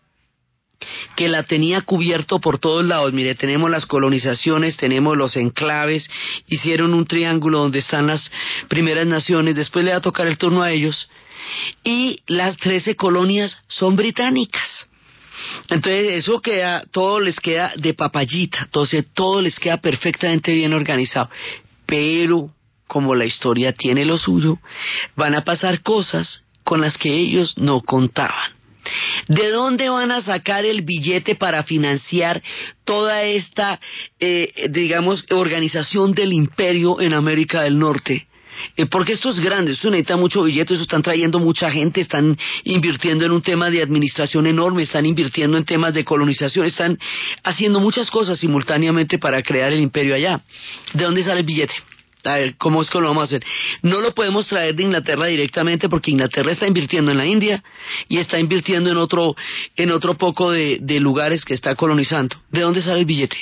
[1.16, 3.12] que la tenía cubierto por todos lados.
[3.12, 6.08] Mire, tenemos las colonizaciones, tenemos los enclaves,
[6.46, 8.30] hicieron un triángulo donde están las
[8.68, 11.10] primeras naciones, después le va a tocar el turno a ellos,
[11.82, 14.90] y las trece colonias son británicas.
[15.70, 21.30] Entonces eso queda, todo les queda de papayita, entonces todo les queda perfectamente bien organizado.
[21.86, 22.50] Pero
[22.86, 24.58] como la historia tiene lo suyo,
[25.14, 28.57] van a pasar cosas con las que ellos no contaban.
[29.28, 32.42] ¿De dónde van a sacar el billete para financiar
[32.84, 33.80] toda esta,
[34.20, 38.26] eh, digamos, organización del imperio en América del Norte?
[38.76, 42.36] Eh, porque esto es grande, esto necesita mucho billete, eso están trayendo mucha gente, están
[42.64, 46.98] invirtiendo en un tema de administración enorme, están invirtiendo en temas de colonización, están
[47.44, 50.40] haciendo muchas cosas simultáneamente para crear el imperio allá.
[50.92, 51.74] ¿De dónde sale el billete?
[52.24, 53.44] A ver, ¿cómo es que lo vamos a hacer?
[53.82, 57.62] No lo podemos traer de Inglaterra directamente porque Inglaterra está invirtiendo en la India
[58.08, 59.36] y está invirtiendo en otro,
[59.76, 62.36] en otro poco de, de lugares que está colonizando.
[62.50, 63.38] ¿De dónde sale el billete?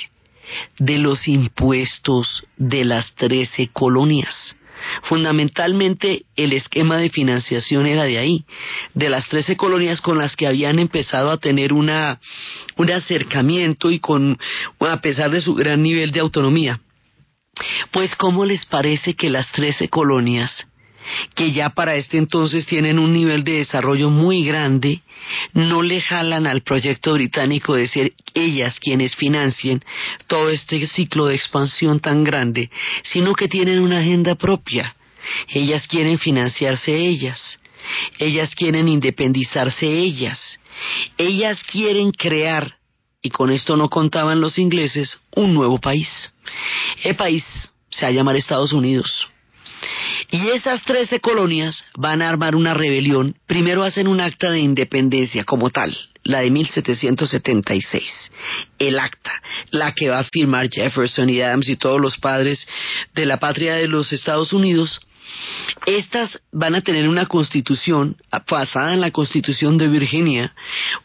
[0.77, 4.55] De los impuestos de las trece colonias.
[5.03, 8.45] Fundamentalmente el esquema de financiación era de ahí,
[8.93, 12.19] de las trece colonias con las que habían empezado a tener una,
[12.75, 14.37] un acercamiento y con,
[14.79, 16.79] a pesar de su gran nivel de autonomía.
[17.91, 20.67] Pues ¿cómo les parece que las trece colonias,
[21.35, 25.01] que ya para este entonces tienen un nivel de desarrollo muy grande,
[25.53, 29.83] no le jalan al proyecto británico de ser ellas quienes financien
[30.27, 32.69] todo este ciclo de expansión tan grande,
[33.03, 34.95] sino que tienen una agenda propia?
[35.49, 37.59] Ellas quieren financiarse ellas,
[38.19, 40.59] ellas quieren independizarse ellas,
[41.17, 42.76] ellas quieren crear
[43.21, 46.09] y con esto no contaban los ingleses, un nuevo país.
[47.03, 47.43] El país
[47.89, 49.27] se va a llamar Estados Unidos.
[50.31, 53.35] Y esas trece colonias van a armar una rebelión.
[53.45, 58.31] Primero hacen un acta de independencia como tal, la de 1776.
[58.79, 59.31] El acta,
[59.71, 62.67] la que va a firmar Jefferson y Adams y todos los padres
[63.13, 64.99] de la patria de los Estados Unidos
[65.85, 68.17] estas van a tener una constitución
[68.49, 70.53] basada en la constitución de Virginia,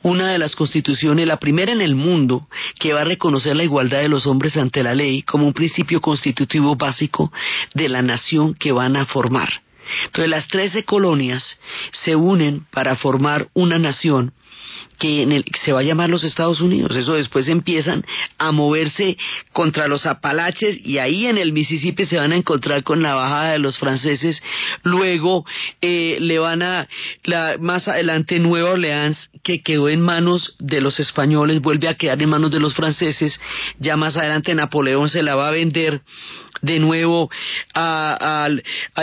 [0.03, 4.01] una de las constituciones, la primera en el mundo, que va a reconocer la igualdad
[4.01, 7.33] de los hombres ante la ley como un principio constitutivo básico
[7.75, 9.63] de la nación que van a formar.
[10.07, 11.59] Entonces las 13 colonias
[11.91, 14.33] se unen para formar una nación
[14.99, 16.97] que en el, se va a llamar los Estados Unidos.
[16.97, 18.05] Eso después empiezan
[18.39, 19.17] a moverse
[19.53, 23.53] contra los Apalaches y ahí en el Mississippi se van a encontrar con la bajada
[23.53, 24.43] de los franceses.
[24.83, 25.45] Luego
[25.81, 26.89] eh, le van a,
[27.25, 32.21] la, más adelante Nueva Orleans, que quedó en manos de los españoles, vuelve a quedar
[32.23, 33.41] en manos de los franceses.
[33.79, 36.03] Ya más adelante Napoleón se la va a vender
[36.62, 37.31] de nuevo
[37.75, 38.48] a,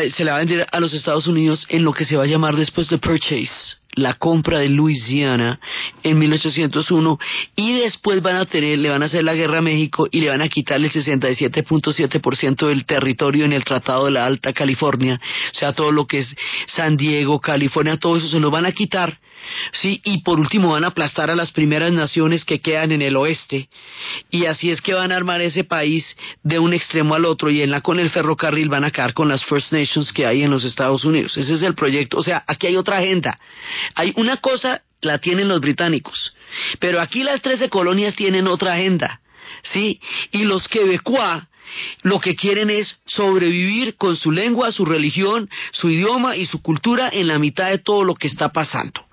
[0.09, 2.27] se la va a vender a los Estados Unidos en lo que se va a
[2.27, 5.59] llamar después de Purchase la compra de Luisiana
[6.03, 7.19] en 1801
[7.55, 10.29] y después van a tener, le van a hacer la guerra a México y le
[10.29, 15.19] van a quitar el 67.7% del territorio en el Tratado de la Alta California,
[15.51, 16.35] o sea, todo lo que es
[16.67, 19.19] San Diego, California, todo eso se lo van a quitar
[19.73, 20.02] ¿sí?
[20.04, 23.69] Y por último van a aplastar a las primeras naciones que quedan en el oeste.
[24.30, 27.62] Y así es que van a armar ese país de un extremo al otro y
[27.62, 30.52] en la con el ferrocarril van a acabar con las First Nations que hay en
[30.52, 31.38] los Estados Unidos.
[31.38, 32.17] Ese es el proyecto.
[32.17, 33.39] O sea, aquí hay otra agenda.
[33.95, 36.36] Hay una cosa, la tienen los británicos.
[36.80, 39.21] Pero aquí las trece colonias tienen otra agenda.
[39.63, 39.99] ¿Sí?
[40.32, 41.48] Y los quebecuá
[42.03, 47.10] lo que quieren es sobrevivir con su lengua, su religión, su idioma y su cultura
[47.12, 49.05] en la mitad de todo lo que está pasando.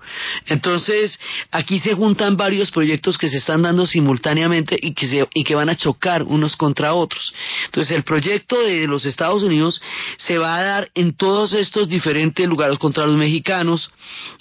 [0.45, 1.19] Entonces,
[1.51, 5.69] aquí se juntan varios proyectos que se están dando simultáneamente y que, y que van
[5.69, 7.33] a chocar unos contra otros.
[7.65, 9.81] Entonces, el proyecto de los Estados Unidos
[10.17, 13.91] se va a dar en todos estos diferentes lugares contra los mexicanos.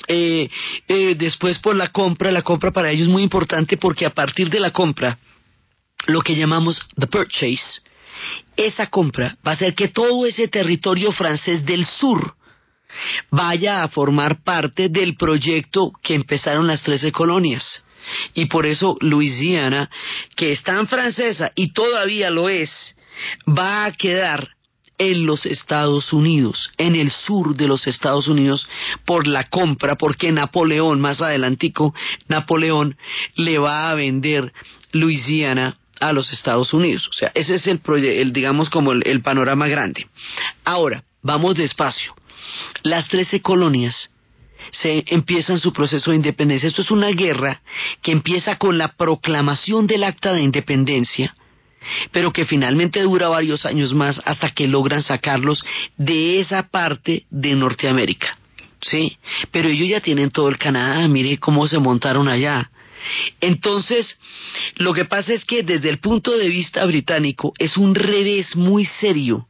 [0.09, 0.49] Eh,
[0.89, 4.49] eh, después, por la compra, la compra para ellos es muy importante porque a partir
[4.51, 5.19] de la compra,
[6.07, 7.81] lo que llamamos the purchase,
[8.57, 12.35] esa compra va a hacer que todo ese territorio francés del sur
[13.31, 17.85] vaya a formar parte del proyecto que empezaron las trece colonias.
[18.35, 19.91] Y por eso Luisiana,
[20.37, 22.97] que es tan francesa y todavía lo es,
[23.47, 24.51] va a quedar
[24.99, 28.67] en los Estados Unidos, en el sur de los Estados Unidos,
[29.05, 31.95] por la compra, porque Napoleón, más adelantico,
[32.29, 32.97] Napoleón
[33.35, 34.53] le va a vender
[34.93, 37.09] Luisiana a los Estados Unidos.
[37.09, 40.07] O sea, ese es el, el digamos, como el, panorama grande.
[40.65, 42.15] Ahora, vamos despacio.
[42.83, 44.11] Las trece colonias
[44.71, 46.69] se empiezan su proceso de independencia.
[46.69, 47.61] Esto es una guerra
[48.03, 51.35] que empieza con la proclamación del acta de independencia,
[52.13, 55.65] pero que finalmente dura varios años más hasta que logran sacarlos
[55.97, 58.37] de esa parte de Norteamérica.
[58.81, 59.17] Sí,
[59.51, 62.71] pero ellos ya tienen todo el Canadá, mire cómo se montaron allá.
[63.41, 64.19] Entonces,
[64.77, 68.85] lo que pasa es que desde el punto de vista británico es un revés muy
[68.85, 69.47] serio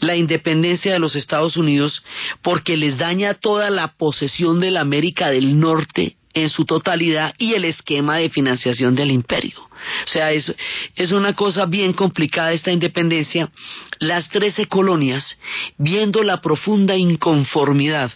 [0.00, 2.04] la independencia de los Estados Unidos
[2.42, 7.54] porque les daña toda la posesión de la América del Norte en su totalidad y
[7.54, 9.60] el esquema de financiación del imperio.
[10.04, 10.54] O sea, es,
[10.96, 13.50] es una cosa bien complicada esta independencia.
[13.98, 15.38] Las trece colonias,
[15.76, 18.12] viendo la profunda inconformidad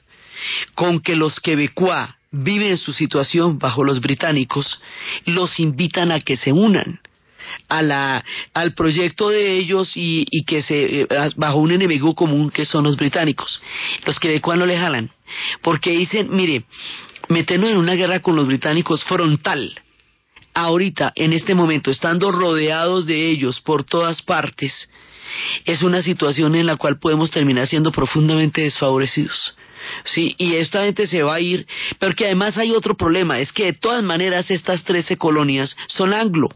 [0.75, 4.81] con que los quebecuá viven su situación bajo los británicos,
[5.27, 7.01] los invitan a que se unan
[7.68, 12.64] a la, al proyecto de ellos y, que se, eh, bajo un enemigo común que
[12.64, 13.61] son los británicos.
[14.07, 15.11] Los quebecuas no le jalan,
[15.61, 16.64] porque dicen, mire,
[17.29, 19.75] meternos en una guerra con los británicos frontal,
[20.55, 24.88] ahorita, en este momento, estando rodeados de ellos por todas partes,
[25.64, 29.57] es una situación en la cual podemos terminar siendo profundamente desfavorecidos.
[30.05, 31.66] Sí, y esta gente se va a ir,
[31.99, 36.14] pero que además hay otro problema, es que de todas maneras estas trece colonias son
[36.14, 36.49] anglo.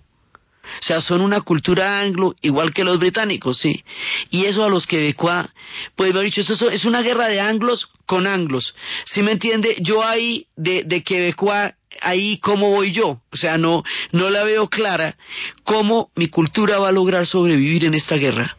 [0.80, 3.84] O sea, son una cultura anglo, igual que los británicos, sí.
[4.30, 5.50] Y eso a los quebecuá,
[5.94, 8.74] pues haber dicho, eso es una guerra de anglos con anglos.
[9.04, 9.76] ¿Sí me entiende?
[9.80, 13.20] Yo ahí, de, de quebecuá, ahí cómo voy yo.
[13.30, 15.16] O sea, no, no la veo clara
[15.64, 18.56] cómo mi cultura va a lograr sobrevivir en esta guerra.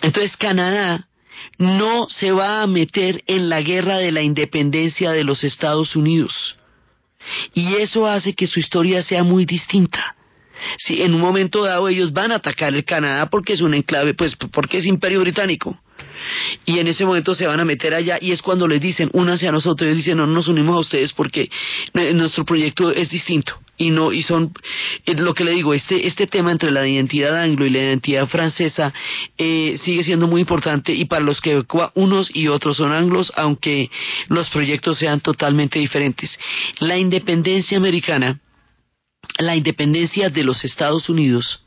[0.00, 1.08] Entonces Canadá
[1.62, 6.56] no se va a meter en la guerra de la independencia de los Estados Unidos.
[7.54, 10.16] Y eso hace que su historia sea muy distinta.
[10.78, 14.14] Si en un momento dado ellos van a atacar el Canadá porque es un enclave,
[14.14, 15.78] pues porque es imperio británico.
[16.64, 19.48] Y en ese momento se van a meter allá y es cuando les dicen, únanse
[19.48, 21.48] a nosotros, ellos dicen, no, nos unimos a ustedes porque
[22.14, 23.58] nuestro proyecto es distinto.
[23.78, 24.52] Y no, y son,
[25.06, 28.28] eh, lo que le digo, este, este tema entre la identidad anglo y la identidad
[28.28, 28.92] francesa
[29.38, 31.64] eh, sigue siendo muy importante y para los que
[31.94, 33.90] unos y otros son anglos, aunque
[34.28, 36.38] los proyectos sean totalmente diferentes.
[36.80, 38.40] La independencia americana,
[39.38, 41.61] la independencia de los Estados Unidos,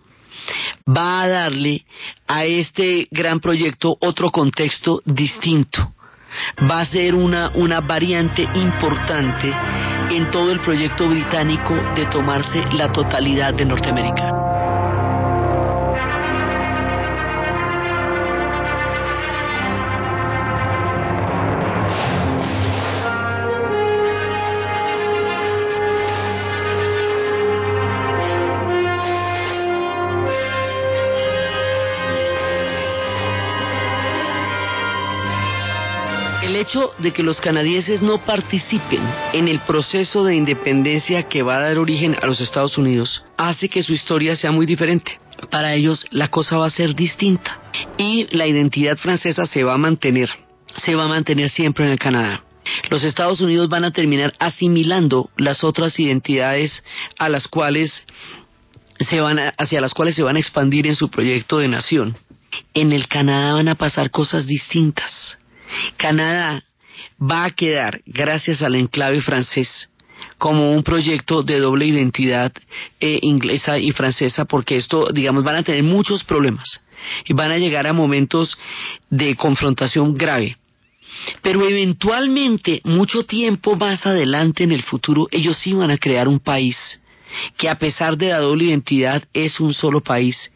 [0.88, 1.86] va a darle
[2.28, 5.94] a este gran proyecto otro contexto distinto.
[6.70, 9.54] Va a ser una, una variante importante
[10.12, 14.35] en todo el proyecto británico de tomarse la totalidad de Norteamérica.
[37.06, 39.00] De que los canadienses no participen
[39.32, 43.70] en el proceso de independencia que va a dar origen a los Estados Unidos hace
[43.70, 45.20] que su historia sea muy diferente.
[45.52, 47.60] Para ellos la cosa va a ser distinta
[48.00, 50.30] y la identidad francesa se va a mantener,
[50.78, 52.44] se va a mantener siempre en el Canadá.
[52.90, 56.84] Los Estados Unidos van a terminar asimilando las otras identidades
[57.20, 58.04] a las cuales
[59.00, 62.18] se van hacia las cuales se van a expandir en su proyecto de nación.
[62.74, 65.38] En el Canadá van a pasar cosas distintas.
[65.98, 66.64] Canadá
[67.22, 69.90] va a quedar, gracias al enclave francés,
[70.38, 72.52] como un proyecto de doble identidad
[73.00, 76.82] eh, inglesa y francesa, porque esto, digamos, van a tener muchos problemas
[77.26, 78.58] y van a llegar a momentos
[79.10, 80.58] de confrontación grave.
[81.42, 86.40] Pero eventualmente, mucho tiempo más adelante en el futuro, ellos sí van a crear un
[86.40, 86.78] país
[87.58, 90.52] que a pesar de la doble identidad es un solo país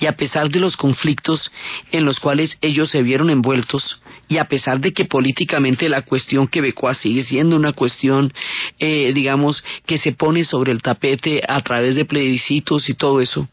[0.00, 1.50] y a pesar de los conflictos
[1.90, 6.46] en los cuales ellos se vieron envueltos, y a pesar de que políticamente la cuestión
[6.48, 8.32] quebecoa sigue siendo una cuestión,
[8.78, 13.48] eh, digamos, que se pone sobre el tapete a través de plebiscitos y todo eso,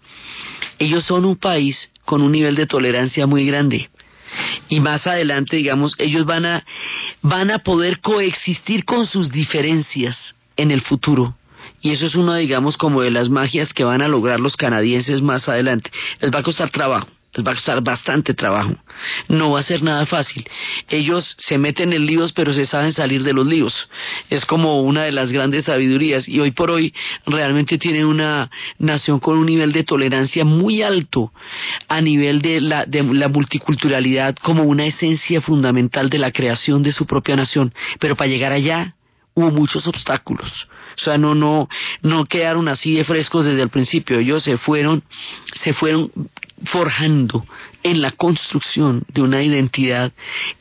[0.77, 3.89] ellos son un país con un nivel de tolerancia muy grande.
[4.69, 6.65] Y más adelante, digamos, ellos van a,
[7.21, 11.35] van a poder coexistir con sus diferencias en el futuro.
[11.81, 15.21] Y eso es una, digamos, como de las magias que van a lograr los canadienses
[15.21, 15.91] más adelante.
[16.21, 18.75] Les va a costar trabajo, les va a costar bastante trabajo.
[19.27, 20.45] No va a ser nada fácil.
[20.87, 23.89] Ellos se meten en líos, pero se saben salir de los líos.
[24.29, 26.27] Es como una de las grandes sabidurías.
[26.27, 26.93] Y hoy por hoy
[27.25, 28.49] realmente tienen una
[28.79, 31.31] nación con un nivel de tolerancia muy alto
[31.87, 36.91] a nivel de la, de la multiculturalidad como una esencia fundamental de la creación de
[36.91, 37.73] su propia nación.
[37.99, 38.95] Pero para llegar allá
[39.35, 40.67] hubo muchos obstáculos
[41.01, 41.69] o sea, no, no,
[42.01, 44.19] no quedaron así de frescos desde el principio.
[44.19, 45.03] Ellos se fueron,
[45.53, 46.11] se fueron
[46.65, 47.45] forjando
[47.83, 50.11] en la construcción de una identidad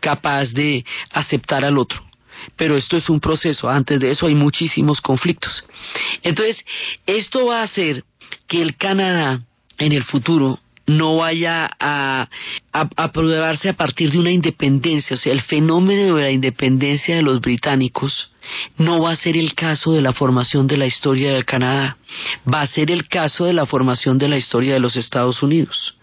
[0.01, 2.05] capaz de aceptar al otro.
[2.57, 5.65] Pero esto es un proceso, antes de eso hay muchísimos conflictos.
[6.23, 6.65] Entonces,
[7.07, 8.05] esto va a hacer
[8.47, 9.43] que el Canadá
[9.79, 10.59] en el futuro
[10.89, 12.29] no vaya a,
[12.73, 17.23] a, a a partir de una independencia, o sea, el fenómeno de la independencia de
[17.23, 18.33] los británicos
[18.79, 21.99] no va a ser el caso de la formación de la historia de Canadá,
[22.53, 25.98] va a ser el caso de la formación de la historia de los Estados Unidos.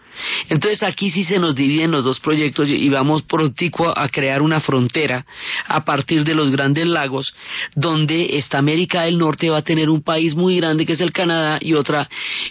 [0.48, 4.60] Entonces aquí sí se nos dividen los dos proyectos y vamos prontico a crear una
[4.60, 5.26] frontera
[5.66, 7.34] a partir de los grandes lagos
[7.74, 11.12] donde esta América del Norte va a tener un país muy grande que es el
[11.12, 12.08] Canadá y otra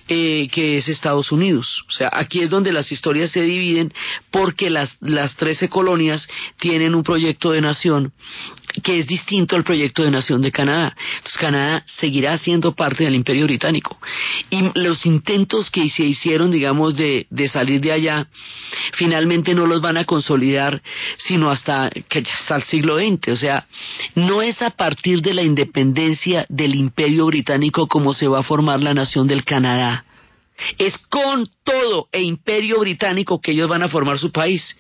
[0.07, 1.83] eh, que es Estados Unidos.
[1.87, 3.91] O sea, aquí es donde las historias se dividen
[4.31, 6.27] porque las, las 13 colonias
[6.59, 8.13] tienen un proyecto de nación
[8.83, 10.95] que es distinto al proyecto de nación de Canadá.
[11.17, 13.97] Entonces Canadá seguirá siendo parte del imperio británico.
[14.49, 18.27] Y los intentos que se hicieron, digamos, de, salir de allá,
[18.93, 20.81] finalmente no los van a consolidar
[21.17, 23.27] sino hasta, que, hasta el siglo XX.
[23.29, 23.67] O sea,
[24.15, 28.81] no es a partir de la independencia del imperio británico como se va a formar
[28.81, 30.05] la nación del Canadá.
[30.77, 34.77] Es con todo e imperio británico que ellos van a formar su país.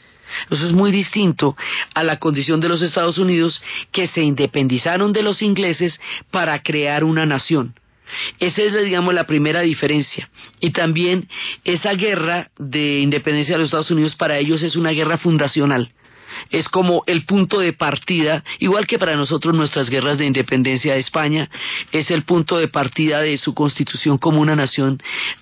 [0.49, 1.55] Eso es muy distinto
[1.93, 3.61] a la condición de los Estados Unidos
[3.91, 5.99] que se independizaron de los ingleses
[6.31, 7.75] para crear una nación.
[8.39, 10.29] Esa es, digamos, la primera diferencia.
[10.59, 11.27] Y también
[11.63, 15.91] esa guerra de independencia de los Estados Unidos para ellos es una guerra fundacional.
[16.49, 20.99] Es como el punto de partida, igual que para nosotros nuestras guerras de independencia de
[20.99, 21.49] España,
[21.91, 25.01] es el punto de partida de su constitución como una nación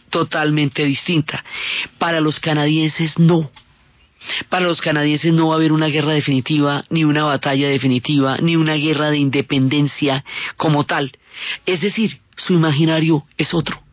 [0.09, 1.43] totalmente distinta.
[1.97, 3.49] Para los canadienses no.
[4.49, 8.55] Para los canadienses no va a haber una guerra definitiva, ni una batalla definitiva, ni
[8.55, 10.23] una guerra de independencia
[10.57, 11.11] como tal.
[11.65, 13.83] Es decir, su imaginario es otro.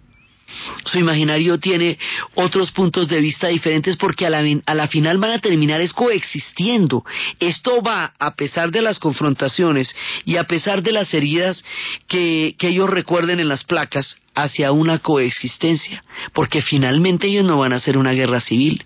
[0.85, 1.99] Su imaginario tiene
[2.35, 7.05] otros puntos de vista diferentes porque a la, final van a terminar es coexistiendo.
[7.39, 11.65] Esto va, a pesar de las confrontaciones y a pesar de las heridas
[12.09, 16.03] que, que ellos recuerden en las placas, hacia una coexistencia,
[16.33, 18.85] porque finalmente ellos no van a hacer una guerra civil.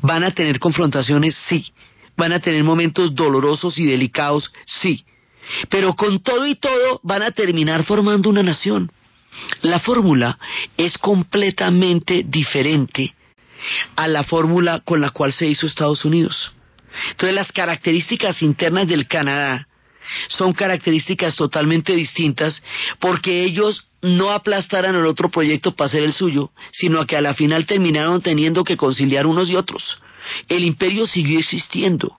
[0.00, 1.72] Van a tener confrontaciones, sí.
[2.16, 5.04] Van a tener momentos dolorosos y delicados, sí.
[5.68, 8.90] Pero con todo y todo van a terminar formando una nación.
[9.62, 10.38] La fórmula
[10.76, 13.14] es completamente diferente
[13.96, 16.52] a la fórmula con la cual se hizo Estados Unidos.
[17.10, 19.68] Entonces las características internas del Canadá
[20.28, 22.62] son características totalmente distintas
[22.98, 27.34] porque ellos no aplastaran el otro proyecto para hacer el suyo, sino que a la
[27.34, 30.00] final terminaron teniendo que conciliar unos y otros.
[30.48, 32.18] El imperio siguió existiendo.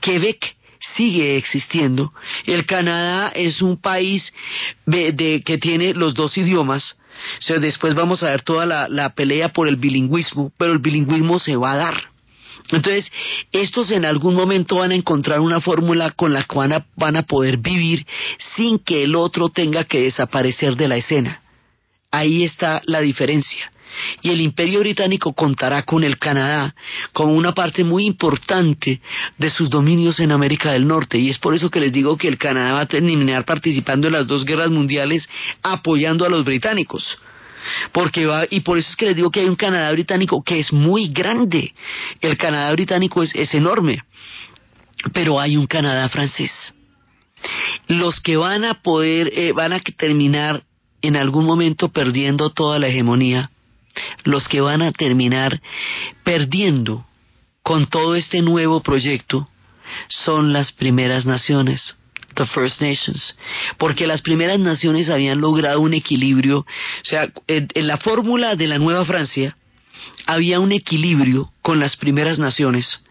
[0.00, 0.56] Quebec
[0.96, 2.12] sigue existiendo.
[2.46, 4.32] El Canadá es un país
[4.86, 6.96] de, que tiene los dos idiomas.
[7.60, 11.72] después vamos a ver toda la pelea por el bilingüismo, pero el bilingüismo se va
[11.72, 12.17] a dar
[12.70, 13.10] Entonces,
[13.52, 17.16] estos en algún momento van a encontrar una fórmula con la que van a, van
[17.16, 18.06] a poder vivir
[18.56, 21.42] sin que el otro tenga que desaparecer de la escena.
[22.10, 23.72] Ahí está la diferencia.
[24.22, 26.74] Y el imperio británico contará con el Canadá
[27.12, 29.00] como una parte muy importante
[29.38, 31.18] de sus dominios en América del Norte.
[31.18, 34.12] Y es por eso que les digo que el Canadá va a terminar participando en
[34.12, 35.26] las dos guerras mundiales
[35.62, 37.18] apoyando a los británicos
[37.92, 40.58] porque va y por eso es que les digo que hay un Canadá británico que
[40.58, 41.74] es muy grande.
[42.20, 44.02] El Canadá británico es, es enorme.
[45.12, 46.50] Pero hay un Canadá francés.
[47.86, 50.64] Los que van a poder eh, van a terminar
[51.02, 53.50] en algún momento perdiendo toda la hegemonía.
[54.24, 55.60] Los que van a terminar
[56.24, 57.06] perdiendo
[57.62, 59.48] con todo este nuevo proyecto
[60.08, 61.98] son las primeras naciones
[63.76, 66.66] porque las primeras naciones habían logrado un equilibrio, o
[67.04, 69.56] sea, en, la fórmula de la Nueva Francia
[70.26, 73.02] había un equilibrio con las primeras naciones,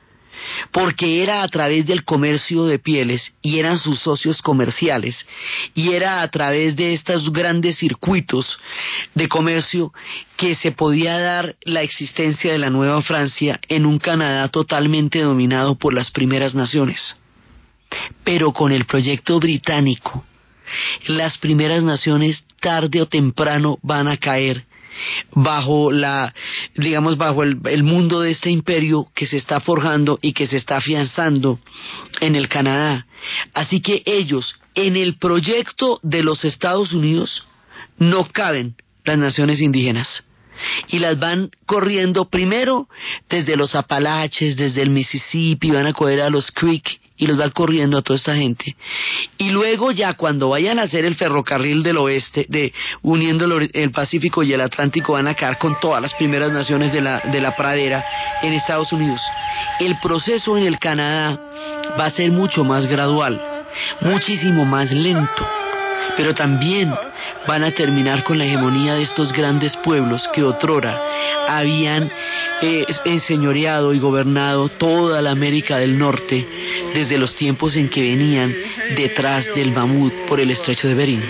[0.71, 5.25] porque era a través del comercio de pieles y eran sus socios comerciales
[5.73, 8.59] y era a través de estos grandes circuitos
[9.15, 9.91] de comercio
[10.38, 15.75] que se podía dar la existencia de la Nueva Francia en un Canadá totalmente dominado
[15.75, 17.17] por las primeras naciones.
[18.23, 20.25] Pero con el proyecto británico,
[21.07, 24.65] las primeras naciones tarde o temprano van a caer
[25.31, 26.33] bajo la,
[26.75, 30.77] digamos, bajo el, mundo de este imperio que se está forjando y que se está
[30.77, 31.59] afianzando
[32.19, 33.05] en el Canadá.
[33.53, 37.47] Así que ellos, en el proyecto de los Estados Unidos,
[37.97, 40.23] no caben las naciones indígenas.
[40.88, 42.89] Y las van corriendo primero
[43.29, 47.49] desde los Apalaches, desde el Mississippi, van a coger a los Creek y los va
[47.49, 48.76] corriendo a toda esta gente.
[49.38, 54.43] Y luego ya cuando vayan a hacer el ferrocarril del oeste, de uniendo el, Pacífico
[54.43, 57.55] y el Atlántico, van a quedar con todas las primeras naciones de la, de la
[57.55, 58.05] pradera
[58.43, 59.20] en Estados Unidos.
[59.80, 61.39] El proceso en el Canadá
[61.99, 63.41] va a ser mucho más gradual,
[64.01, 65.47] muchísimo más lento,
[66.15, 66.93] pero también
[67.47, 70.99] van a terminar con la hegemonía de estos grandes pueblos que otrora
[71.47, 72.11] habían
[72.61, 76.45] eh, enseñoreado y gobernado toda la América del Norte
[76.98, 78.56] desde los tiempos en que venían
[78.95, 81.22] detrás del mamut por el estrecho de Bering.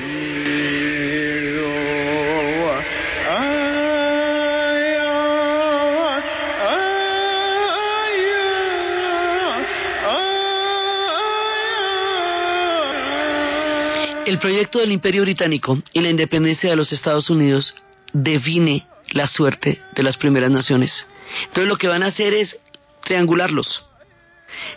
[14.25, 17.75] El proyecto del Imperio Británico y la independencia de los Estados Unidos
[18.13, 21.05] define la suerte de las primeras naciones.
[21.41, 22.57] Entonces lo que van a hacer es
[23.01, 23.86] triangularlos.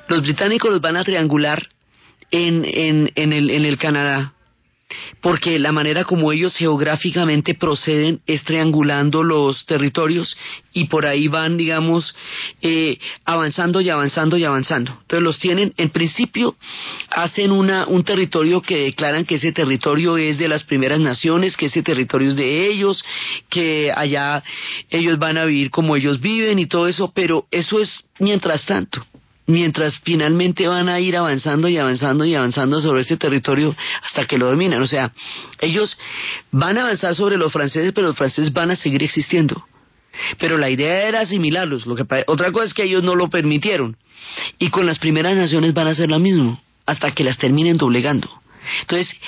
[0.09, 1.69] Los británicos los van a triangular
[2.31, 4.35] en, en, en, el, en el Canadá,
[5.21, 10.37] porque la manera como ellos geográficamente proceden es triangulando los territorios
[10.73, 12.15] y por ahí van, digamos,
[12.63, 14.93] eh, avanzando y avanzando y avanzando.
[15.03, 16.57] Entonces los tienen, en principio,
[17.11, 21.67] hacen una, un territorio que declaran que ese territorio es de las primeras naciones, que
[21.67, 23.05] ese territorio es de ellos,
[23.49, 24.43] que allá
[24.89, 29.05] ellos van a vivir como ellos viven y todo eso, pero eso es mientras tanto
[29.47, 34.39] mientras finalmente van a ir avanzando y avanzando y avanzando sobre ese territorio hasta que
[34.39, 34.81] lo dominan.
[34.83, 35.13] O sea,
[35.61, 35.97] ellos
[36.53, 39.65] van a avanzar sobre los franceses, pero los franceses van a seguir existiendo.
[40.39, 41.87] Pero la idea era asimilarlos.
[41.87, 43.97] Lo que, otra cosa es que ellos no lo permitieron.
[44.59, 48.29] Y con las primeras naciones van a hacer lo mismo, hasta que las terminen doblegando.
[48.83, 49.19] Entonces,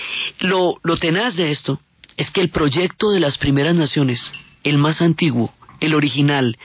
[0.40, 1.80] lo, lo tenaz de esto
[2.16, 4.30] es que el proyecto de las primeras naciones,
[4.64, 6.56] el más antiguo, el original,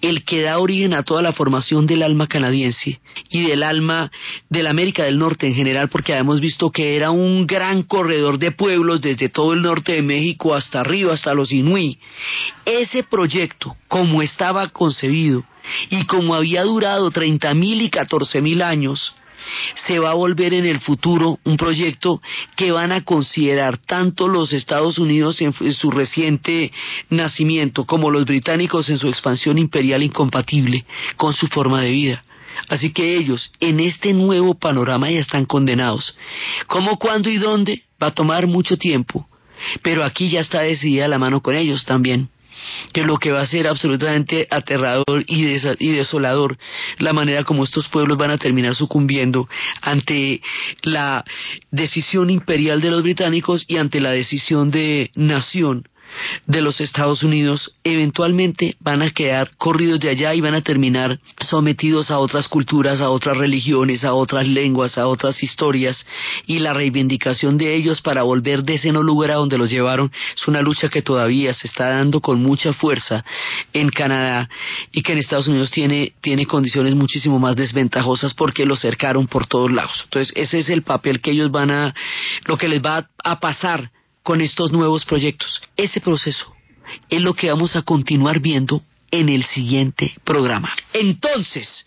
[0.00, 4.10] el que da origen a toda la formación del alma canadiense y del alma
[4.48, 8.38] de la América del Norte en general, porque habíamos visto que era un gran corredor
[8.38, 11.98] de pueblos desde todo el norte de México hasta arriba, hasta los Inuit.
[12.64, 15.44] Ese proyecto, como estaba concebido
[15.90, 19.14] y como había durado treinta mil y catorce mil años,
[19.86, 22.20] se va a volver en el futuro un proyecto
[22.56, 26.72] que van a considerar tanto los Estados Unidos en, su reciente
[27.10, 30.84] nacimiento como los británicos en su expansión imperial incompatible
[31.16, 32.24] con su forma de vida.
[32.68, 36.16] Así que ellos en este nuevo panorama ya están condenados.
[36.66, 37.82] ¿Cómo, cuándo y dónde?
[38.02, 39.28] Va a tomar mucho tiempo,
[39.82, 42.28] pero aquí ya está decidida la mano con ellos también
[42.92, 45.46] que lo que va a ser absolutamente aterrador y,
[45.78, 46.56] y desolador
[46.98, 49.48] la manera como estos pueblos van a terminar sucumbiendo
[49.80, 50.40] ante
[50.82, 51.24] la
[51.70, 55.88] decisión imperial de los británicos y ante la decisión de nación
[56.46, 61.18] de los Estados Unidos eventualmente van a quedar corridos de allá y van a terminar
[61.40, 66.06] sometidos a otras culturas, a otras religiones, a otras lenguas, a otras historias
[66.46, 70.10] y la reivindicación de ellos para volver de ese no lugar a donde los llevaron
[70.36, 73.24] es una lucha que todavía se está dando con mucha fuerza
[73.72, 74.48] en Canadá
[74.92, 79.46] y que en Estados Unidos tiene, tiene condiciones muchísimo más desventajosas porque los cercaron por
[79.46, 80.00] todos lados.
[80.04, 81.94] Entonces ese es el papel que ellos van a,
[82.44, 83.90] lo que les va a pasar
[84.24, 85.62] con estos nuevos proyectos.
[85.76, 86.52] Ese proceso
[87.08, 90.72] es lo que vamos a continuar viendo en el siguiente programa.
[90.92, 91.86] Entonces,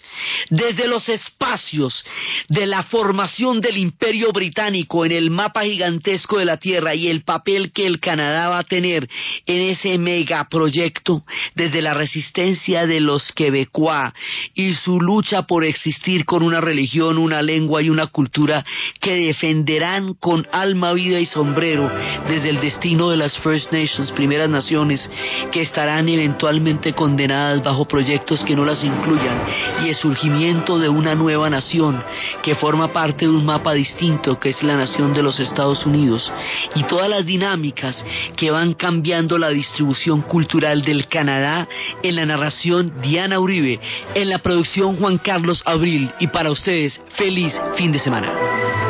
[0.49, 2.05] desde los espacios
[2.47, 7.23] de la formación del imperio británico en el mapa gigantesco de la Tierra y el
[7.23, 9.09] papel que el Canadá va a tener
[9.45, 11.23] en ese megaproyecto,
[11.55, 14.13] desde la resistencia de los quebecois
[14.53, 18.63] y su lucha por existir con una religión, una lengua y una cultura
[19.01, 21.91] que defenderán con alma, vida y sombrero
[22.27, 25.09] desde el destino de las First Nations, primeras naciones,
[25.51, 29.41] que estarán eventualmente con condenadas bajo proyectos que no las incluyan.
[29.83, 32.01] Y el surgimiento de una nueva nación
[32.41, 36.31] que forma parte de un mapa distinto que es la nación de los Estados Unidos
[36.75, 38.05] y todas las dinámicas
[38.37, 41.67] que van cambiando la distribución cultural del Canadá
[42.01, 43.81] en la narración Diana Uribe,
[44.15, 48.86] en la producción Juan Carlos Abril y para ustedes feliz fin de semana.